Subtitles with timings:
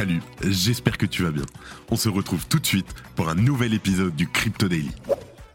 [0.00, 1.44] Salut, j'espère que tu vas bien.
[1.90, 4.92] On se retrouve tout de suite pour un nouvel épisode du Crypto Daily.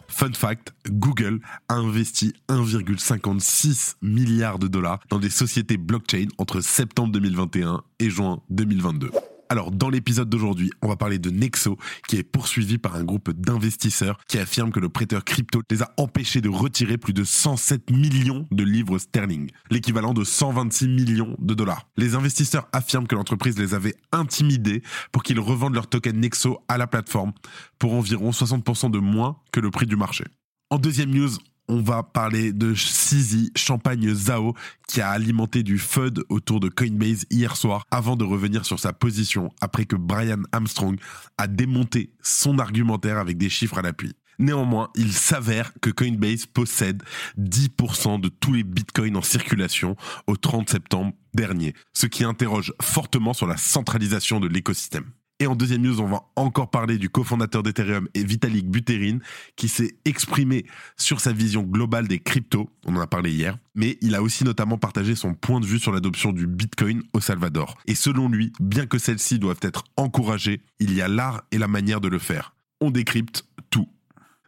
[0.07, 7.11] Fun fact, Google a investi 1,56 milliard de dollars dans des sociétés blockchain entre septembre
[7.13, 9.09] 2021 et juin 2022.
[9.49, 11.77] Alors, dans l'épisode d'aujourd'hui, on va parler de Nexo,
[12.07, 15.93] qui est poursuivi par un groupe d'investisseurs qui affirme que le prêteur crypto les a
[15.97, 21.53] empêchés de retirer plus de 107 millions de livres sterling, l'équivalent de 126 millions de
[21.53, 21.87] dollars.
[21.95, 24.81] Les investisseurs affirment que l'entreprise les avait intimidés
[25.11, 27.33] pour qu'ils revendent leur token Nexo à la plateforme
[27.77, 30.23] pour environ 60% de moins que le prix du marché.
[30.71, 31.29] En deuxième news,
[31.67, 34.53] on va parler de CZ Champagne Zao
[34.87, 38.93] qui a alimenté du FUD autour de Coinbase hier soir avant de revenir sur sa
[38.93, 40.99] position après que Brian Armstrong
[41.37, 44.13] a démonté son argumentaire avec des chiffres à l'appui.
[44.37, 47.03] Néanmoins, il s'avère que Coinbase possède
[47.39, 49.95] 10% de tous les bitcoins en circulation
[50.27, 55.05] au 30 septembre dernier, ce qui interroge fortement sur la centralisation de l'écosystème.
[55.39, 59.19] Et en deuxième news, on va encore parler du cofondateur d'Ethereum et Vitalik Buterin,
[59.57, 62.69] qui s'est exprimé sur sa vision globale des cryptos.
[62.85, 63.57] On en a parlé hier.
[63.75, 67.19] Mais il a aussi notamment partagé son point de vue sur l'adoption du Bitcoin au
[67.19, 67.77] Salvador.
[67.85, 71.67] Et selon lui, bien que celles-ci doivent être encouragées, il y a l'art et la
[71.67, 72.53] manière de le faire.
[72.79, 73.89] On décrypte tout.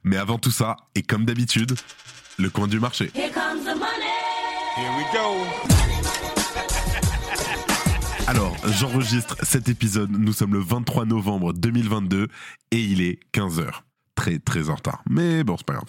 [0.05, 1.75] Mais avant tout ça, et comme d'habitude,
[2.39, 3.11] le coin du marché.
[3.13, 4.08] Here comes the money.
[4.77, 5.86] Here we go.
[8.72, 12.28] J'enregistre cet épisode, nous sommes le 23 novembre 2022
[12.72, 13.82] et il est 15h.
[14.16, 15.02] Très très en retard.
[15.10, 15.86] Mais bon, c'est pas grave.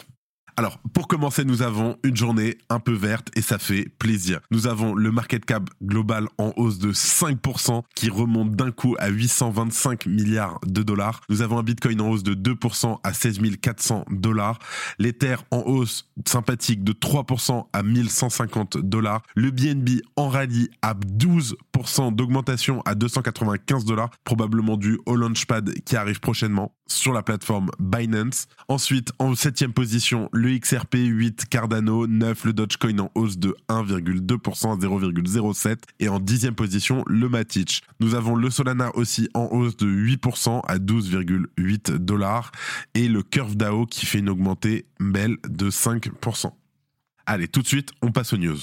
[0.58, 4.40] Alors, pour commencer, nous avons une journée un peu verte et ça fait plaisir.
[4.50, 9.06] Nous avons le market cap global en hausse de 5% qui remonte d'un coup à
[9.06, 11.20] 825 milliards de dollars.
[11.28, 14.58] Nous avons un bitcoin en hausse de 2% à 16 400 dollars.
[14.98, 19.22] L'Ether en hausse sympathique de 3% à 1150 dollars.
[19.36, 25.94] Le BNB en rallye à 12% d'augmentation à 295 dollars, probablement dû au launchpad qui
[25.94, 28.48] arrive prochainement sur la plateforme Binance.
[28.68, 34.72] Ensuite, en septième position, le XRP 8 Cardano 9, le Dogecoin en hausse de 1,2%
[34.72, 37.82] à 0,07 et en dixième position, le Matic.
[38.00, 42.50] Nous avons le Solana aussi en hausse de 8% à 12,8 dollars
[42.94, 46.52] et le Curve DAO qui fait une augmentée belle de 5%.
[47.26, 48.58] Allez, tout de suite, on passe aux news.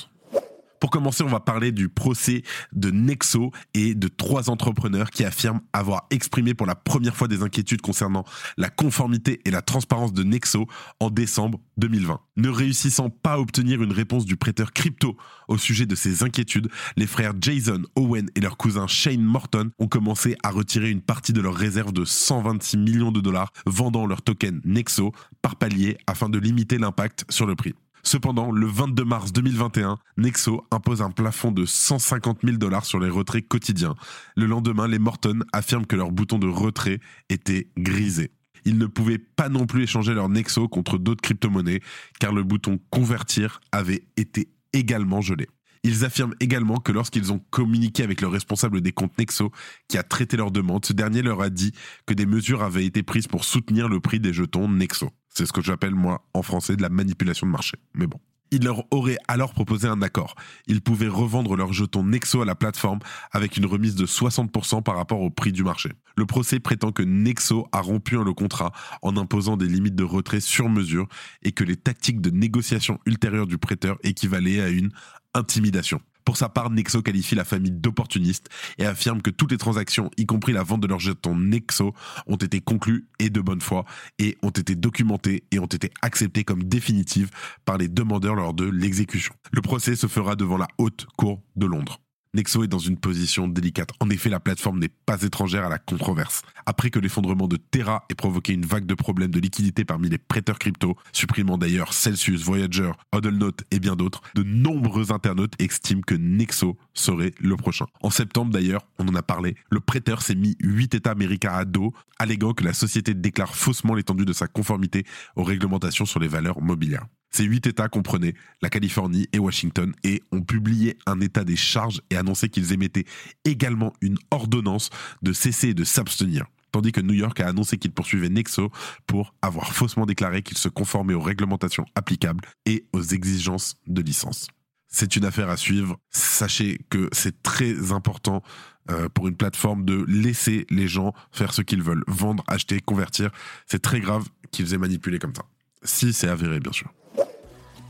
[0.85, 5.61] Pour commencer, on va parler du procès de Nexo et de trois entrepreneurs qui affirment
[5.73, 8.23] avoir exprimé pour la première fois des inquiétudes concernant
[8.55, 10.67] la conformité et la transparence de Nexo
[10.99, 12.19] en décembre 2020.
[12.37, 16.69] Ne réussissant pas à obtenir une réponse du prêteur crypto au sujet de ces inquiétudes,
[16.97, 21.33] les frères Jason Owen et leur cousin Shane Morton ont commencé à retirer une partie
[21.33, 26.29] de leur réserve de 126 millions de dollars, vendant leur token Nexo par palier afin
[26.29, 27.73] de limiter l'impact sur le prix.
[28.05, 33.09] Cependant, le 22 mars 2021, Nexo impose un plafond de 150 000 dollars sur les
[33.09, 33.95] retraits quotidiens.
[34.35, 36.99] Le lendemain, les Morton affirment que leur bouton de retrait
[37.29, 38.31] était grisé.
[38.63, 41.81] Ils ne pouvaient pas non plus échanger leur Nexo contre d'autres crypto-monnaies
[42.19, 45.47] car le bouton convertir avait été également gelé.
[45.85, 49.51] Ils affirment également que lorsqu'ils ont communiqué avec le responsable des comptes Nexo
[49.87, 51.73] qui a traité leur demande, ce dernier leur a dit
[52.07, 55.11] que des mesures avaient été prises pour soutenir le prix des jetons Nexo.
[55.29, 57.77] C'est ce que j'appelle, moi, en français, de la manipulation de marché.
[57.93, 58.19] Mais bon.
[58.49, 60.35] Il leur aurait alors proposé un accord.
[60.65, 62.99] Ils pouvaient revendre leurs jetons Nexo à la plateforme
[63.31, 65.91] avec une remise de 60% par rapport au prix du marché.
[66.15, 68.71] Le procès prétend que Nexo a rompu le contrat
[69.03, 71.07] en imposant des limites de retrait sur mesure
[71.43, 74.91] et que les tactiques de négociation ultérieure du prêteur équivalaient à une
[75.35, 76.01] intimidation.
[76.25, 80.25] Pour sa part, Nexo qualifie la famille d'opportunistes et affirme que toutes les transactions, y
[80.25, 81.93] compris la vente de leurs jetons Nexo,
[82.25, 83.85] ont été conclues et de bonne foi
[84.17, 87.29] et ont été documentées et ont été acceptées comme définitives
[87.63, 89.35] par les demandeurs lors de l'exécution.
[89.51, 92.01] Le procès se fera devant la Haute Cour de Londres.
[92.35, 93.91] Nexo est dans une position délicate.
[94.01, 96.41] En effet, la plateforme n'est pas étrangère à la controverse.
[96.65, 100.17] Après que l'effondrement de Terra ait provoqué une vague de problèmes de liquidité parmi les
[100.17, 106.15] prêteurs crypto, supprimant d'ailleurs Celsius, Voyager, HODLNote et bien d'autres, de nombreux internautes estiment que
[106.15, 107.85] Nexo serait le prochain.
[108.01, 111.63] En septembre d'ailleurs, on en a parlé, le prêteur s'est mis 8 États américains à
[111.63, 115.05] dos, alléguant que la société déclare faussement l'étendue de sa conformité
[115.37, 117.05] aux réglementations sur les valeurs mobilières.
[117.35, 122.01] Ces huit États comprenaient la Californie et Washington et ont publié un état des charges
[122.09, 123.03] et annoncé qu'ils émettaient
[123.43, 124.89] également une ordonnance
[125.21, 126.45] de cesser et de s'abstenir.
[126.71, 128.71] tandis que New York a annoncé qu'il poursuivait Nexo
[129.05, 134.47] pour avoir faussement déclaré qu'il se conformait aux réglementations applicables et aux exigences de licence.
[134.87, 135.97] C'est une affaire à suivre.
[136.11, 138.43] Sachez que c'est très important
[138.89, 143.29] euh, pour une plateforme de laisser les gens faire ce qu'ils veulent, vendre, acheter, convertir.
[143.65, 145.43] C'est très grave qu'ils aient manipulé comme ça.
[145.83, 146.93] Si c'est avéré, bien sûr.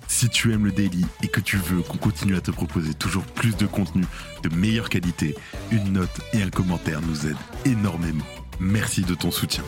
[0.07, 3.25] Si tu aimes le daily et que tu veux qu'on continue à te proposer toujours
[3.25, 4.03] plus de contenu
[4.43, 5.35] de meilleure qualité,
[5.71, 8.25] une note et un commentaire nous aident énormément.
[8.59, 9.63] Merci de ton soutien.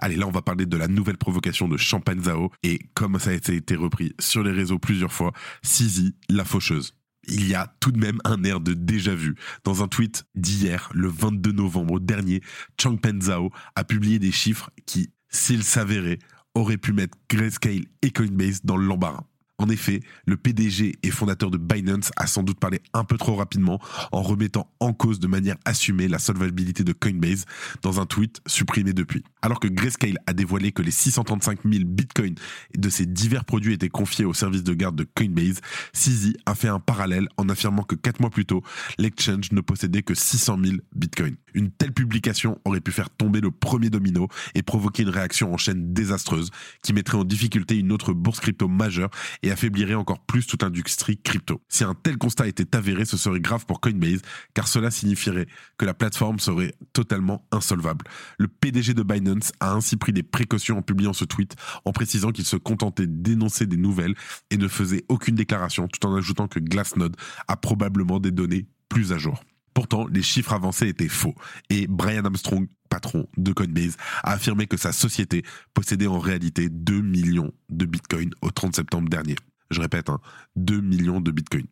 [0.00, 3.30] Allez, là, on va parler de la nouvelle provocation de Champagne Zao et comme ça
[3.30, 5.32] a été repris sur les réseaux plusieurs fois,
[5.62, 6.94] Sisi, la faucheuse.
[7.26, 9.34] Il y a tout de même un air de déjà vu.
[9.64, 12.42] Dans un tweet d'hier, le 22 novembre dernier,
[12.80, 16.18] Changpen Zhao a publié des chiffres qui, s'ils s'avéraient,
[16.58, 19.24] auraient pu mettre Grayscale et Coinbase dans l'embarras.
[19.60, 23.34] En effet, le PDG et fondateur de Binance a sans doute parlé un peu trop
[23.34, 23.80] rapidement
[24.12, 27.44] en remettant en cause de manière assumée la solvabilité de Coinbase
[27.82, 29.24] dans un tweet supprimé depuis.
[29.42, 32.36] Alors que Grayscale a dévoilé que les 635 000 bitcoins
[32.76, 35.60] de ses divers produits étaient confiés au service de garde de Coinbase,
[35.92, 38.62] CZ a fait un parallèle en affirmant que 4 mois plus tôt,
[38.96, 41.36] l'exchange ne possédait que 600 000 bitcoins.
[41.58, 45.56] Une telle publication aurait pu faire tomber le premier domino et provoquer une réaction en
[45.56, 46.52] chaîne désastreuse
[46.84, 49.10] qui mettrait en difficulté une autre bourse crypto majeure
[49.42, 51.60] et affaiblirait encore plus toute l'industrie crypto.
[51.68, 54.22] Si un tel constat était avéré, ce serait grave pour Coinbase
[54.54, 58.04] car cela signifierait que la plateforme serait totalement insolvable.
[58.38, 62.30] Le PDG de Binance a ainsi pris des précautions en publiant ce tweet en précisant
[62.30, 64.14] qu'il se contentait d'énoncer des nouvelles
[64.52, 67.16] et ne faisait aucune déclaration tout en ajoutant que Glassnode
[67.48, 69.42] a probablement des données plus à jour.
[69.78, 71.36] Pourtant, les chiffres avancés étaient faux.
[71.70, 77.00] Et Brian Armstrong, patron de Coinbase, a affirmé que sa société possédait en réalité 2
[77.00, 79.36] millions de bitcoins au 30 septembre dernier.
[79.70, 80.08] Je répète,
[80.56, 81.68] 2 hein, millions de bitcoins.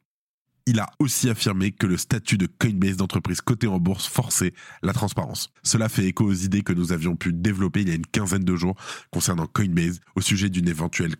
[0.67, 4.55] Il a aussi affirmé que le statut de Coinbase d'entreprise cotée en bourse forçait
[4.85, 5.53] la transparence.
[5.64, 8.44] Cela fait écho aux idées que nous avions pu développer il y a une quinzaine
[8.44, 8.76] de jours
[9.11, 11.17] concernant Coinbase au sujet d'une éventuelle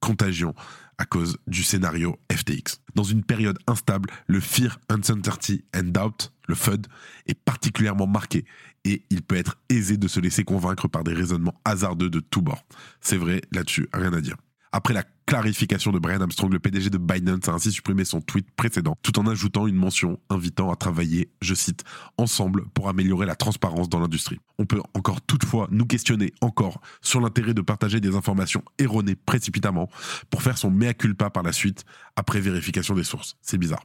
[0.00, 0.54] contagion
[0.98, 2.80] à cause du scénario FTX.
[2.94, 6.86] Dans une période instable, le Fear, Uncertainty and Doubt, le FUD,
[7.26, 8.44] est particulièrement marqué
[8.84, 12.42] et il peut être aisé de se laisser convaincre par des raisonnements hasardeux de tous
[12.42, 12.64] bords.
[13.00, 14.36] C'est vrai, là-dessus, rien à dire.
[14.72, 18.50] Après la clarification de Brian Armstrong, le PDG de Binance a ainsi supprimé son tweet
[18.56, 21.84] précédent, tout en ajoutant une mention invitant à travailler, je cite,
[22.16, 24.40] ensemble pour améliorer la transparence dans l'industrie.
[24.58, 29.90] On peut encore toutefois nous questionner encore sur l'intérêt de partager des informations erronées précipitamment
[30.30, 31.84] pour faire son mea culpa par la suite
[32.16, 33.36] après vérification des sources.
[33.42, 33.84] C'est bizarre.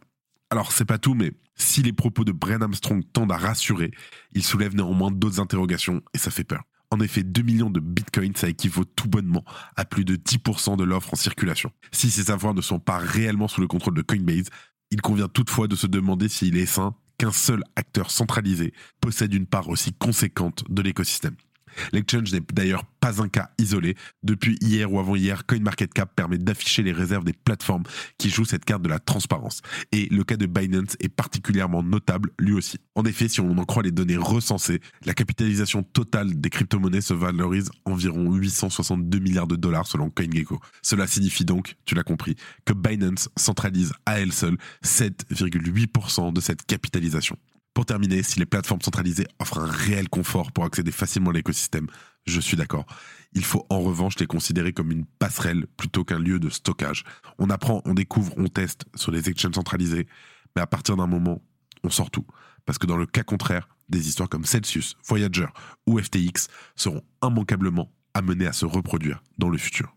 [0.50, 3.92] Alors, c'est pas tout, mais si les propos de Brian Armstrong tendent à rassurer,
[4.32, 6.64] ils soulèvent néanmoins d'autres interrogations et ça fait peur.
[6.94, 9.44] En effet, 2 millions de bitcoins, ça équivaut tout bonnement
[9.76, 11.72] à plus de 10% de l'offre en circulation.
[11.92, 14.50] Si ces avoirs ne sont pas réellement sous le contrôle de Coinbase,
[14.92, 19.48] il convient toutefois de se demander s'il est sain qu'un seul acteur centralisé possède une
[19.48, 21.36] part aussi conséquente de l'écosystème.
[21.92, 23.96] L'exchange n'est d'ailleurs pas un cas isolé.
[24.24, 27.84] Depuis hier ou avant-hier, CoinMarketCap permet d'afficher les réserves des plateformes
[28.18, 29.62] qui jouent cette carte de la transparence.
[29.92, 32.78] Et le cas de Binance est particulièrement notable lui aussi.
[32.96, 37.14] En effet, si on en croit les données recensées, la capitalisation totale des crypto-monnaies se
[37.14, 40.60] valorise environ 862 milliards de dollars selon CoinGecko.
[40.82, 42.36] Cela signifie donc, tu l'as compris,
[42.66, 47.38] que Binance centralise à elle seule 7,8% de cette capitalisation.
[47.74, 51.88] Pour terminer, si les plateformes centralisées offrent un réel confort pour accéder facilement à l'écosystème,
[52.26, 52.86] je suis d'accord.
[53.34, 57.04] Il faut en revanche les considérer comme une passerelle plutôt qu'un lieu de stockage.
[57.40, 60.08] On apprend, on découvre, on teste sur les exchanges centralisés,
[60.56, 61.42] mais à partir d'un moment,
[61.84, 62.26] on sort tout.
[62.66, 65.48] Parce que dans le cas contraire, des histoires comme Celsius, Voyager
[65.88, 69.96] ou FTX seront immanquablement amenées à se reproduire dans le futur.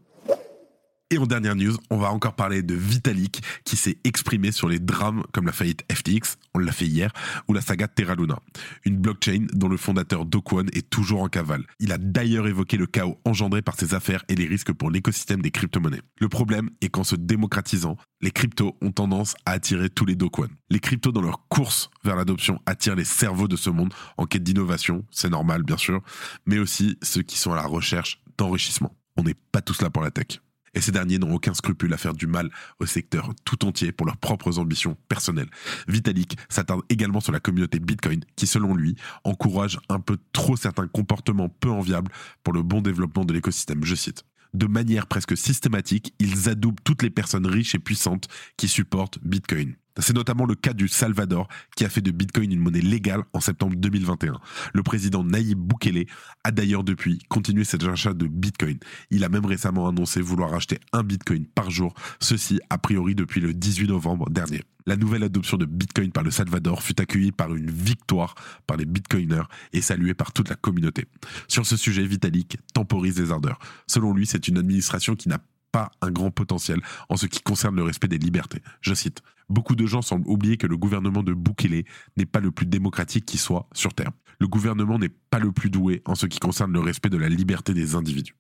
[1.13, 4.81] Et en dernière news, on va encore parler de Vitalik qui s'est exprimé sur les
[4.81, 7.13] drames comme la faillite FTX, on l'a fait hier,
[7.47, 8.41] ou la saga Terra Luna,
[8.85, 11.65] une blockchain dont le fondateur Dokwon est toujours en cavale.
[11.79, 15.43] Il a d'ailleurs évoqué le chaos engendré par ces affaires et les risques pour l'écosystème
[15.43, 16.03] des crypto-monnaies.
[16.19, 20.49] Le problème est qu'en se démocratisant, les cryptos ont tendance à attirer tous les Dokwon.
[20.71, 24.43] Les cryptos dans leur course vers l'adoption attirent les cerveaux de ce monde en quête
[24.43, 26.03] d'innovation, c'est normal bien sûr,
[26.47, 28.97] mais aussi ceux qui sont à la recherche d'enrichissement.
[29.17, 30.41] On n'est pas tous là pour la tech
[30.77, 34.07] et ces derniers n'ont aucun scrupule à faire du mal au secteur tout entier pour
[34.07, 35.51] leurs propres ambitions personnelles.
[35.89, 40.87] Vitalik s'attarde également sur la communauté Bitcoin qui, selon lui, encourage un peu trop certains
[40.87, 42.13] comportements peu enviables
[42.45, 43.85] pour le bon développement de l'écosystème.
[43.85, 48.69] Je cite de manière presque systématique, ils adoubent toutes les personnes riches et puissantes qui
[48.69, 49.77] supportent Bitcoin.
[49.99, 53.41] C'est notamment le cas du Salvador qui a fait de Bitcoin une monnaie légale en
[53.41, 54.39] septembre 2021.
[54.75, 56.07] Le président Nayib Bukele
[56.45, 58.79] a d'ailleurs depuis continué cet achat de Bitcoin.
[59.11, 63.41] Il a même récemment annoncé vouloir acheter un Bitcoin par jour, ceci a priori depuis
[63.41, 64.63] le 18 novembre dernier.
[64.87, 68.37] La nouvelle adoption de Bitcoin par le Salvador fut accueillie par une victoire
[68.69, 71.07] par les Bitcoiners et saluée par toute la communauté.
[71.49, 73.59] Sur ce sujet, Vitalik temporise les ardeurs.
[73.89, 75.41] Selon lui, c'est une administration qui n'a
[75.77, 76.81] pas un grand potentiel
[77.11, 78.63] en ce qui concerne le respect des libertés.
[78.81, 81.85] Je cite Beaucoup de gens semblent oublier que le gouvernement de Bukele
[82.17, 84.11] n'est pas le plus démocratique qui soit sur Terre.
[84.41, 87.29] Le gouvernement n'est pas le plus doué en ce qui concerne le respect de la
[87.29, 88.37] liberté des individus.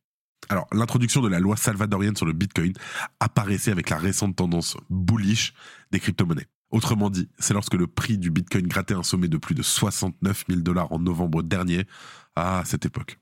[0.48, 2.72] Alors, l'introduction de la loi salvadorienne sur le Bitcoin
[3.20, 5.52] apparaissait avec la récente tendance bullish
[5.90, 6.46] des crypto-monnaies.
[6.70, 10.44] Autrement dit, c'est lorsque le prix du Bitcoin grattait un sommet de plus de 69
[10.48, 11.84] 000 dollars en novembre dernier,
[12.34, 13.18] à cette époque.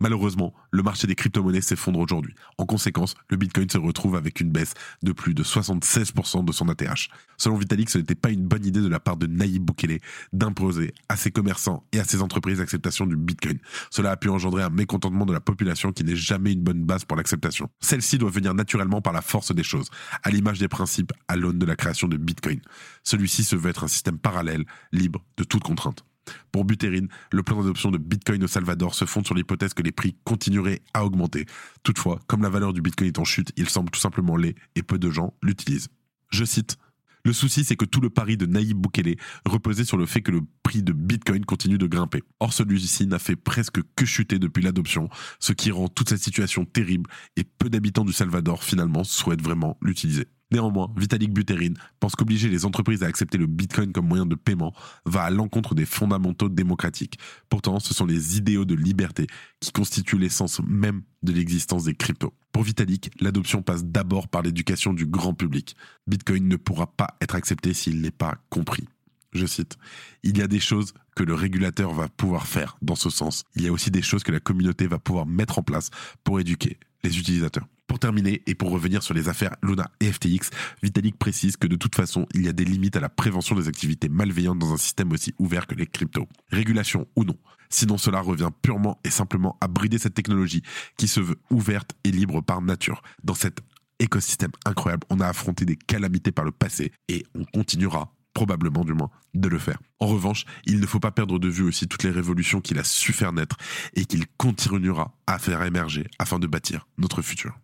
[0.00, 2.32] Malheureusement, le marché des crypto-monnaies s'effondre aujourd'hui.
[2.56, 6.68] En conséquence, le Bitcoin se retrouve avec une baisse de plus de 76% de son
[6.68, 7.08] ATH.
[7.36, 9.98] Selon Vitalik, ce n'était pas une bonne idée de la part de Nayib Bukele
[10.32, 13.58] d'imposer à ses commerçants et à ses entreprises l'acceptation du Bitcoin.
[13.90, 17.04] Cela a pu engendrer un mécontentement de la population qui n'est jamais une bonne base
[17.04, 17.68] pour l'acceptation.
[17.80, 19.90] Celle-ci doit venir naturellement par la force des choses,
[20.22, 22.60] à l'image des principes à l'aune de la création de Bitcoin.
[23.02, 26.04] Celui-ci se veut être un système parallèle, libre de toute contrainte.
[26.52, 29.92] Pour Buterin, le plan d'adoption de Bitcoin au Salvador se fonde sur l'hypothèse que les
[29.92, 31.46] prix continueraient à augmenter.
[31.82, 34.82] Toutefois, comme la valeur du Bitcoin est en chute, il semble tout simplement laid et
[34.82, 35.88] peu de gens l'utilisent.
[36.30, 36.78] Je cite
[37.24, 40.30] le souci, c'est que tout le pari de Nayib Bukele reposait sur le fait que
[40.30, 42.22] le prix de Bitcoin continue de grimper.
[42.40, 46.64] Or, celui-ci n'a fait presque que chuter depuis l'adoption, ce qui rend toute cette situation
[46.64, 50.26] terrible et peu d'habitants du Salvador finalement souhaitent vraiment l'utiliser.
[50.50, 54.72] Néanmoins, Vitalik Buterin pense qu'obliger les entreprises à accepter le Bitcoin comme moyen de paiement
[55.04, 57.18] va à l'encontre des fondamentaux démocratiques.
[57.50, 59.26] Pourtant, ce sont les idéaux de liberté
[59.60, 62.32] qui constituent l'essence même de l'existence des cryptos.
[62.52, 65.76] Pour Vitalik, l'adoption passe d'abord par l'éducation du grand public.
[66.06, 68.88] Bitcoin ne pourra pas être accepté s'il n'est pas compris.
[69.32, 69.76] Je cite,
[70.22, 73.44] Il y a des choses que le régulateur va pouvoir faire dans ce sens.
[73.54, 75.90] Il y a aussi des choses que la communauté va pouvoir mettre en place
[76.24, 77.66] pour éduquer les utilisateurs.
[77.88, 80.50] Pour terminer et pour revenir sur les affaires Luna et FTX,
[80.82, 83.66] Vitalik précise que de toute façon, il y a des limites à la prévention des
[83.66, 86.28] activités malveillantes dans un système aussi ouvert que les cryptos.
[86.50, 87.36] Régulation ou non.
[87.70, 90.62] Sinon, cela revient purement et simplement à brider cette technologie
[90.98, 93.02] qui se veut ouverte et libre par nature.
[93.24, 93.60] Dans cet
[93.98, 98.92] écosystème incroyable, on a affronté des calamités par le passé et on continuera probablement du
[98.92, 99.80] moins, de le faire.
[99.98, 102.84] En revanche, il ne faut pas perdre de vue aussi toutes les révolutions qu'il a
[102.84, 103.56] su faire naître
[103.94, 107.58] et qu'il continuera à faire émerger afin de bâtir notre futur.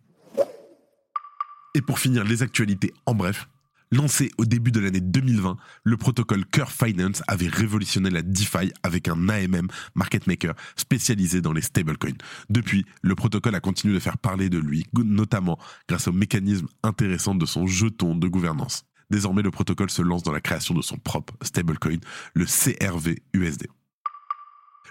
[1.75, 3.49] Et pour finir les actualités en bref,
[3.91, 9.07] Lancé au début de l'année 2020, le protocole Curve Finance avait révolutionné la DeFi avec
[9.07, 12.17] un AMM market maker spécialisé dans les stablecoins.
[12.49, 17.35] Depuis, le protocole a continué de faire parler de lui, notamment grâce au mécanisme intéressant
[17.35, 18.85] de son jeton de gouvernance.
[19.11, 21.99] Désormais, le protocole se lance dans la création de son propre stablecoin,
[22.33, 23.67] le CRV USD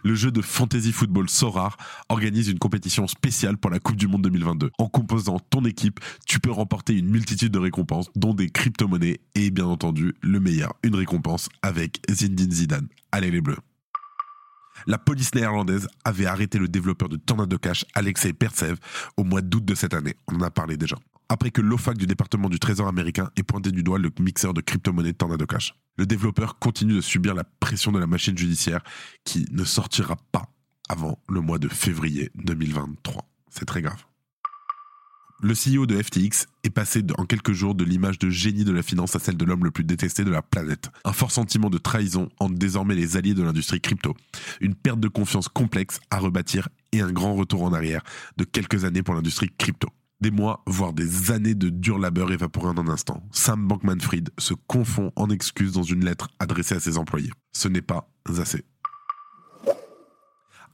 [0.04, 1.76] le jeu de fantasy football Sorar
[2.08, 4.70] organise une compétition spéciale pour la Coupe du Monde 2022.
[4.78, 9.50] En composant ton équipe, tu peux remporter une multitude de récompenses, dont des crypto-monnaies et
[9.50, 12.88] bien entendu, le meilleur, une récompense avec Zinedine Zidane.
[13.10, 13.58] Allez les bleus
[14.86, 18.76] la police néerlandaise avait arrêté le développeur de Tornado Cash, Alexei Persev,
[19.16, 20.14] au mois d'août de cette année.
[20.28, 20.96] On en a parlé déjà
[21.28, 24.60] après que l'OFAC du département du Trésor américain ait pointé du doigt le mixeur de
[24.60, 25.74] crypto-monnaie Tornado Cash.
[25.96, 28.82] Le développeur continue de subir la pression de la machine judiciaire
[29.24, 30.50] qui ne sortira pas
[30.88, 33.28] avant le mois de février 2023.
[33.50, 34.04] C'est très grave.
[35.40, 38.82] Le CEO de FTX est passé en quelques jours de l'image de génie de la
[38.82, 40.90] finance à celle de l'homme le plus détesté de la planète.
[41.04, 44.14] Un fort sentiment de trahison entre désormais les alliés de l'industrie crypto.
[44.60, 48.02] Une perte de confiance complexe à rebâtir et un grand retour en arrière
[48.36, 49.88] de quelques années pour l'industrie crypto.
[50.24, 53.22] Des mois, voire des années de dur labeur évaporés en un instant.
[53.30, 57.30] Sam Bankman-Fried se confond en excuses dans une lettre adressée à ses employés.
[57.52, 58.64] Ce n'est pas assez.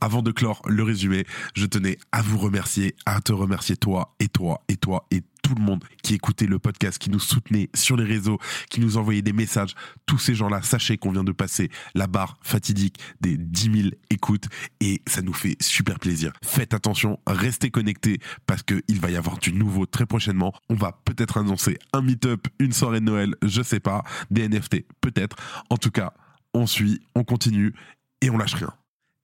[0.01, 1.27] Avant de clore le résumé,
[1.57, 5.57] je tenais à vous remercier, à te remercier toi et toi et toi et tout
[5.57, 8.39] le monde qui écoutait le podcast, qui nous soutenait sur les réseaux,
[8.71, 9.75] qui nous envoyait des messages.
[10.07, 14.47] Tous ces gens-là, sachez qu'on vient de passer la barre fatidique des 10 000 écoutes
[14.81, 16.33] et ça nous fait super plaisir.
[16.45, 20.53] Faites attention, restez connectés parce qu'il va y avoir du nouveau très prochainement.
[20.69, 24.85] On va peut-être annoncer un meet-up, une soirée de Noël, je sais pas, des NFT,
[25.01, 25.37] peut-être.
[25.69, 26.13] En tout cas,
[26.55, 27.75] on suit, on continue
[28.23, 28.73] et on lâche rien.